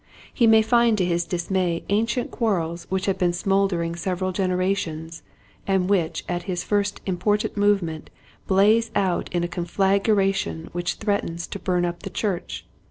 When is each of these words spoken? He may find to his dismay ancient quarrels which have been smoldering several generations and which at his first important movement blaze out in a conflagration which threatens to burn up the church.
He 0.33 0.47
may 0.47 0.63
find 0.63 0.97
to 0.97 1.05
his 1.05 1.25
dismay 1.25 1.83
ancient 1.89 2.31
quarrels 2.31 2.87
which 2.89 3.05
have 3.05 3.19
been 3.19 3.33
smoldering 3.33 3.95
several 3.95 4.31
generations 4.31 5.21
and 5.67 5.87
which 5.91 6.25
at 6.27 6.41
his 6.49 6.63
first 6.63 7.01
important 7.05 7.55
movement 7.55 8.09
blaze 8.47 8.89
out 8.95 9.29
in 9.31 9.43
a 9.43 9.47
conflagration 9.47 10.69
which 10.71 10.95
threatens 10.95 11.45
to 11.45 11.59
burn 11.59 11.85
up 11.85 12.01
the 12.01 12.09
church. 12.09 12.65